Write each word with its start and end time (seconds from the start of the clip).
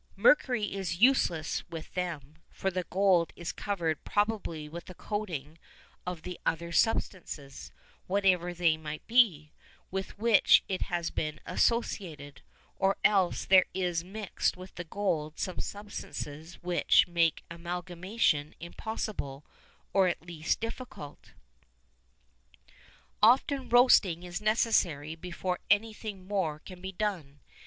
Mercury 0.15 0.73
is 0.73 0.99
useless 0.99 1.63
with 1.69 1.93
them, 1.93 2.37
for 2.49 2.71
the 2.71 2.85
gold 2.85 3.31
is 3.35 3.51
covered 3.51 4.03
probably 4.03 4.67
with 4.67 4.89
a 4.89 4.95
coating 4.95 5.59
of 6.07 6.23
the 6.23 6.39
other 6.43 6.71
substances, 6.71 7.71
whatever 8.07 8.51
they 8.51 8.77
may 8.77 8.97
be, 9.05 9.51
with 9.91 10.17
which 10.17 10.63
it 10.67 10.81
has 10.81 11.11
been 11.11 11.39
associated, 11.45 12.41
or 12.77 12.97
else 13.03 13.45
there 13.45 13.67
is 13.75 14.03
mixed 14.03 14.57
with 14.57 14.73
the 14.73 14.83
gold 14.85 15.37
some 15.37 15.59
substances 15.59 16.55
which 16.63 17.07
make 17.07 17.43
amalgamation 17.51 18.55
impossible, 18.59 19.45
or 19.93 20.07
at 20.07 20.25
least 20.25 20.59
difficult. 20.59 21.33
Often 23.21 23.69
roasting 23.69 24.23
is 24.23 24.41
necessary 24.41 25.13
before 25.13 25.59
anything 25.69 26.27
more 26.27 26.57
can 26.57 26.81
be 26.81 26.91
done. 26.91 27.41